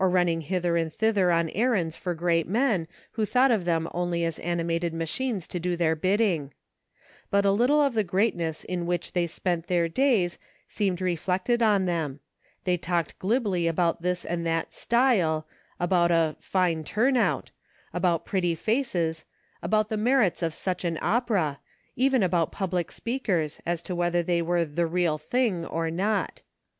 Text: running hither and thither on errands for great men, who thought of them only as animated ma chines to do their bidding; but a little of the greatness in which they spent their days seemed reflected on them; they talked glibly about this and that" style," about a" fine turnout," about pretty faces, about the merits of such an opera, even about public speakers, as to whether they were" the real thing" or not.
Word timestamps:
running 0.03 0.41
hither 0.41 0.77
and 0.77 0.91
thither 0.91 1.29
on 1.31 1.47
errands 1.51 1.95
for 1.95 2.15
great 2.15 2.47
men, 2.47 2.87
who 3.11 3.23
thought 3.23 3.51
of 3.51 3.65
them 3.65 3.87
only 3.93 4.23
as 4.25 4.39
animated 4.39 4.95
ma 4.95 5.05
chines 5.05 5.47
to 5.47 5.59
do 5.59 5.75
their 5.75 5.95
bidding; 5.95 6.51
but 7.29 7.45
a 7.45 7.51
little 7.51 7.79
of 7.79 7.93
the 7.93 8.03
greatness 8.03 8.63
in 8.63 8.87
which 8.87 9.11
they 9.13 9.27
spent 9.27 9.67
their 9.67 9.87
days 9.87 10.39
seemed 10.67 11.01
reflected 11.01 11.61
on 11.61 11.85
them; 11.85 12.19
they 12.63 12.77
talked 12.77 13.19
glibly 13.19 13.67
about 13.67 14.01
this 14.01 14.25
and 14.25 14.43
that" 14.43 14.73
style," 14.73 15.45
about 15.79 16.09
a" 16.09 16.35
fine 16.39 16.83
turnout," 16.83 17.51
about 17.93 18.25
pretty 18.25 18.55
faces, 18.55 19.23
about 19.61 19.89
the 19.89 19.97
merits 19.97 20.41
of 20.41 20.51
such 20.55 20.83
an 20.83 20.97
opera, 20.99 21.59
even 21.95 22.23
about 22.23 22.51
public 22.51 22.91
speakers, 22.91 23.61
as 23.67 23.83
to 23.83 23.93
whether 23.93 24.23
they 24.23 24.41
were" 24.41 24.65
the 24.65 24.87
real 24.87 25.19
thing" 25.19 25.63
or 25.67 25.91
not. 25.91 26.41